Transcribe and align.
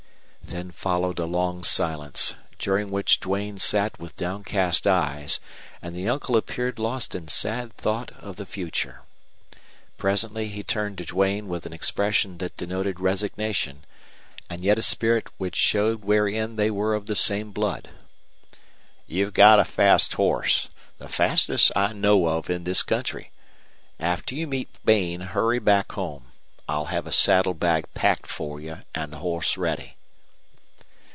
Then 0.43 0.71
followed 0.71 1.17
a 1.17 1.25
long 1.25 1.63
silence, 1.63 2.35
during 2.59 2.91
which 2.91 3.21
Duane 3.21 3.57
sat 3.57 3.97
with 4.01 4.17
downcast 4.17 4.85
eyes, 4.85 5.39
and 5.81 5.95
the 5.95 6.09
uncle 6.09 6.35
appeared 6.35 6.77
lost 6.77 7.15
in 7.15 7.29
sad 7.29 7.71
thought 7.77 8.11
of 8.19 8.35
the 8.35 8.45
future. 8.45 9.03
Presently 9.97 10.49
he 10.49 10.61
turned 10.61 10.97
to 10.97 11.05
Duane 11.05 11.47
with 11.47 11.65
an 11.65 11.71
expression 11.71 12.37
that 12.39 12.57
denoted 12.57 12.99
resignation, 12.99 13.85
and 14.49 14.61
yet 14.61 14.77
a 14.77 14.81
spirit 14.81 15.27
which 15.37 15.55
showed 15.55 16.03
wherein 16.03 16.57
they 16.57 16.69
were 16.69 16.95
of 16.95 17.05
the 17.05 17.15
same 17.15 17.51
blood. 17.51 17.89
"You've 19.07 19.33
got 19.33 19.57
a 19.57 19.63
fast 19.63 20.15
horse 20.15 20.67
the 20.97 21.07
fastest 21.07 21.71
I 21.77 21.93
know 21.93 22.27
of 22.27 22.49
in 22.49 22.65
this 22.65 22.83
country. 22.83 23.31
After 24.01 24.35
you 24.35 24.47
meet 24.47 24.67
Bain 24.83 25.21
hurry 25.21 25.59
back 25.59 25.93
home. 25.93 26.25
I'll 26.67 26.85
have 26.91 27.07
a 27.07 27.13
saddle 27.13 27.53
bag 27.53 27.85
packed 27.93 28.27
for 28.27 28.59
you 28.59 28.79
and 28.93 29.13
the 29.13 29.19
horse 29.19 29.55
ready." 29.55 29.95